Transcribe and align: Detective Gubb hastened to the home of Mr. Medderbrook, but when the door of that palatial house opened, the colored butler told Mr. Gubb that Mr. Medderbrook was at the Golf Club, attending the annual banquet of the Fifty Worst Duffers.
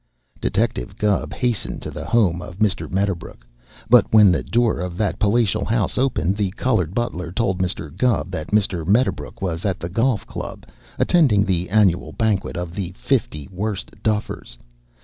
Detective 0.39 0.97
Gubb 0.97 1.31
hastened 1.31 1.83
to 1.83 1.91
the 1.91 2.05
home 2.05 2.41
of 2.41 2.57
Mr. 2.57 2.89
Medderbrook, 2.89 3.45
but 3.87 4.11
when 4.11 4.31
the 4.31 4.41
door 4.41 4.79
of 4.79 4.97
that 4.97 5.19
palatial 5.19 5.63
house 5.63 5.95
opened, 5.95 6.35
the 6.37 6.49
colored 6.57 6.95
butler 6.95 7.31
told 7.31 7.59
Mr. 7.61 7.95
Gubb 7.95 8.31
that 8.31 8.47
Mr. 8.49 8.83
Medderbrook 8.83 9.43
was 9.43 9.63
at 9.63 9.79
the 9.79 9.89
Golf 9.89 10.25
Club, 10.25 10.65
attending 10.97 11.45
the 11.45 11.69
annual 11.69 12.13
banquet 12.13 12.57
of 12.57 12.73
the 12.73 12.93
Fifty 12.93 13.47
Worst 13.51 13.91
Duffers. 14.01 14.57